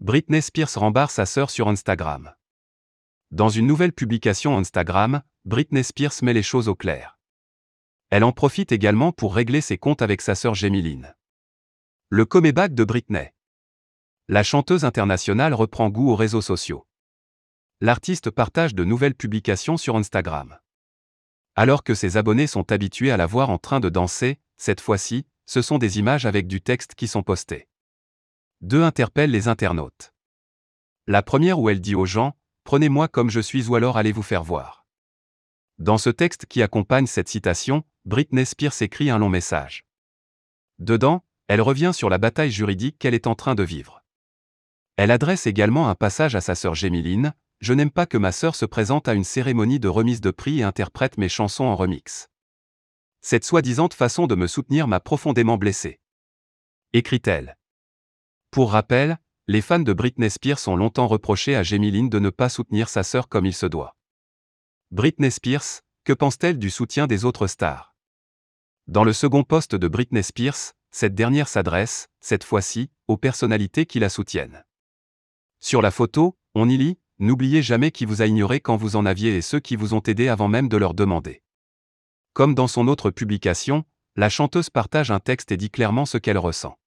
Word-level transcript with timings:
Britney 0.00 0.42
Spears 0.42 0.74
rembarre 0.76 1.10
sa 1.10 1.24
sœur 1.24 1.48
sur 1.48 1.68
Instagram. 1.68 2.34
Dans 3.30 3.48
une 3.48 3.66
nouvelle 3.66 3.94
publication 3.94 4.58
Instagram, 4.58 5.22
Britney 5.46 5.82
Spears 5.82 6.12
met 6.22 6.34
les 6.34 6.42
choses 6.42 6.68
au 6.68 6.74
clair. 6.74 7.18
Elle 8.10 8.22
en 8.22 8.32
profite 8.32 8.72
également 8.72 9.10
pour 9.10 9.34
régler 9.34 9.62
ses 9.62 9.78
comptes 9.78 10.02
avec 10.02 10.20
sa 10.20 10.34
sœur 10.34 10.54
Gémiline. 10.54 11.14
Le 12.10 12.26
comeback 12.26 12.74
de 12.74 12.84
Britney. 12.84 13.32
La 14.28 14.42
chanteuse 14.42 14.84
internationale 14.84 15.54
reprend 15.54 15.88
goût 15.88 16.10
aux 16.10 16.16
réseaux 16.16 16.42
sociaux. 16.42 16.86
L'artiste 17.80 18.30
partage 18.30 18.74
de 18.74 18.84
nouvelles 18.84 19.14
publications 19.14 19.78
sur 19.78 19.96
Instagram. 19.96 20.58
Alors 21.54 21.82
que 21.82 21.94
ses 21.94 22.18
abonnés 22.18 22.46
sont 22.46 22.70
habitués 22.70 23.12
à 23.12 23.16
la 23.16 23.26
voir 23.26 23.48
en 23.48 23.56
train 23.56 23.80
de 23.80 23.88
danser, 23.88 24.40
cette 24.58 24.82
fois-ci, 24.82 25.24
ce 25.46 25.62
sont 25.62 25.78
des 25.78 25.98
images 25.98 26.26
avec 26.26 26.46
du 26.46 26.60
texte 26.60 26.94
qui 26.94 27.08
sont 27.08 27.22
postées. 27.22 27.66
Deux 28.60 28.82
interpellent 28.82 29.30
les 29.30 29.48
internautes. 29.48 30.12
La 31.06 31.22
première 31.22 31.60
où 31.60 31.68
elle 31.68 31.80
dit 31.80 31.94
aux 31.94 32.06
gens, 32.06 32.36
Prenez-moi 32.64 33.06
comme 33.06 33.30
je 33.30 33.38
suis 33.38 33.68
ou 33.68 33.76
alors 33.76 33.96
allez 33.96 34.10
vous 34.10 34.24
faire 34.24 34.42
voir. 34.42 34.86
Dans 35.78 35.98
ce 35.98 36.10
texte 36.10 36.46
qui 36.46 36.62
accompagne 36.62 37.06
cette 37.06 37.28
citation, 37.28 37.84
Britney 38.06 38.44
Spears 38.44 38.82
écrit 38.82 39.08
un 39.08 39.18
long 39.18 39.28
message. 39.28 39.84
Dedans, 40.80 41.22
elle 41.46 41.60
revient 41.60 41.92
sur 41.94 42.10
la 42.10 42.18
bataille 42.18 42.50
juridique 42.50 42.98
qu'elle 42.98 43.14
est 43.14 43.28
en 43.28 43.36
train 43.36 43.54
de 43.54 43.62
vivre. 43.62 44.02
Elle 44.96 45.12
adresse 45.12 45.46
également 45.46 45.88
un 45.88 45.94
passage 45.94 46.34
à 46.34 46.40
sa 46.40 46.56
sœur 46.56 46.74
Gémiline, 46.74 47.34
Je 47.60 47.72
n'aime 47.72 47.92
pas 47.92 48.06
que 48.06 48.18
ma 48.18 48.32
sœur 48.32 48.56
se 48.56 48.66
présente 48.66 49.06
à 49.06 49.14
une 49.14 49.24
cérémonie 49.24 49.78
de 49.78 49.88
remise 49.88 50.20
de 50.20 50.30
prix 50.30 50.58
et 50.58 50.64
interprète 50.64 51.18
mes 51.18 51.28
chansons 51.28 51.64
en 51.64 51.76
remix. 51.76 52.28
Cette 53.20 53.44
soi-disante 53.44 53.94
façon 53.94 54.26
de 54.26 54.34
me 54.34 54.46
soutenir 54.46 54.88
m'a 54.88 55.00
profondément 55.00 55.56
blessée. 55.56 56.00
Écrit-elle. 56.92 57.56
Pour 58.56 58.72
rappel, 58.72 59.18
les 59.48 59.60
fans 59.60 59.80
de 59.80 59.92
Britney 59.92 60.30
Spears 60.30 60.66
ont 60.66 60.76
longtemps 60.76 61.08
reproché 61.08 61.54
à 61.54 61.62
Gémiline 61.62 62.08
de 62.08 62.18
ne 62.18 62.30
pas 62.30 62.48
soutenir 62.48 62.88
sa 62.88 63.02
sœur 63.02 63.28
comme 63.28 63.44
il 63.44 63.52
se 63.52 63.66
doit. 63.66 63.98
Britney 64.90 65.30
Spears, 65.30 65.82
que 66.04 66.14
pense-t-elle 66.14 66.58
du 66.58 66.70
soutien 66.70 67.06
des 67.06 67.26
autres 67.26 67.48
stars? 67.48 67.94
Dans 68.86 69.04
le 69.04 69.12
second 69.12 69.44
poste 69.44 69.74
de 69.74 69.88
Britney 69.88 70.22
Spears, 70.22 70.72
cette 70.90 71.14
dernière 71.14 71.48
s'adresse, 71.48 72.08
cette 72.20 72.44
fois-ci, 72.44 72.90
aux 73.08 73.18
personnalités 73.18 73.84
qui 73.84 73.98
la 73.98 74.08
soutiennent. 74.08 74.64
Sur 75.60 75.82
la 75.82 75.90
photo, 75.90 76.38
on 76.54 76.66
y 76.70 76.78
lit 76.78 76.98
N'oubliez 77.18 77.60
jamais 77.60 77.90
qui 77.90 78.06
vous 78.06 78.22
a 78.22 78.26
ignoré 78.26 78.60
quand 78.60 78.78
vous 78.78 78.96
en 78.96 79.04
aviez 79.04 79.36
et 79.36 79.42
ceux 79.42 79.60
qui 79.60 79.76
vous 79.76 79.92
ont 79.92 80.00
aidé 80.00 80.28
avant 80.28 80.48
même 80.48 80.70
de 80.70 80.78
leur 80.78 80.94
demander. 80.94 81.42
Comme 82.32 82.54
dans 82.54 82.68
son 82.68 82.88
autre 82.88 83.10
publication, 83.10 83.84
la 84.14 84.30
chanteuse 84.30 84.70
partage 84.70 85.10
un 85.10 85.20
texte 85.20 85.52
et 85.52 85.58
dit 85.58 85.68
clairement 85.68 86.06
ce 86.06 86.16
qu'elle 86.16 86.38
ressent. 86.38 86.78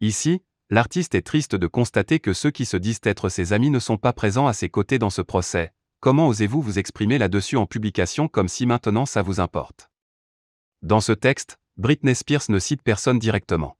Ici, 0.00 0.42
l'artiste 0.70 1.14
est 1.14 1.22
triste 1.22 1.54
de 1.54 1.66
constater 1.66 2.18
que 2.18 2.32
ceux 2.32 2.50
qui 2.50 2.64
se 2.64 2.76
disent 2.76 3.00
être 3.04 3.28
ses 3.28 3.52
amis 3.52 3.70
ne 3.70 3.78
sont 3.78 3.98
pas 3.98 4.12
présents 4.12 4.46
à 4.46 4.52
ses 4.52 4.68
côtés 4.68 4.98
dans 4.98 5.10
ce 5.10 5.22
procès. 5.22 5.72
Comment 6.00 6.28
osez-vous 6.28 6.60
vous 6.60 6.78
exprimer 6.78 7.18
là-dessus 7.18 7.56
en 7.56 7.66
publication 7.66 8.28
comme 8.28 8.48
si 8.48 8.66
maintenant 8.66 9.06
ça 9.06 9.22
vous 9.22 9.40
importe? 9.40 9.90
Dans 10.82 11.00
ce 11.00 11.12
texte, 11.12 11.58
Britney 11.76 12.14
Spears 12.14 12.44
ne 12.48 12.58
cite 12.58 12.82
personne 12.82 13.18
directement. 13.18 13.76